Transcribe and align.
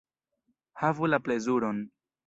Havu 0.83 1.11
la 1.13 1.21
plezuron. 1.29 1.89